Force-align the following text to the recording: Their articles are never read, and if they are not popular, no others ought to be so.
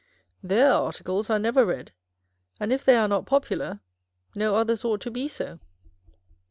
Their 0.41 0.73
articles 0.73 1.29
are 1.29 1.37
never 1.37 1.63
read, 1.63 1.91
and 2.59 2.73
if 2.73 2.83
they 2.83 2.95
are 2.95 3.07
not 3.07 3.27
popular, 3.27 3.81
no 4.33 4.55
others 4.55 4.83
ought 4.83 5.01
to 5.01 5.11
be 5.11 5.27
so. 5.27 5.59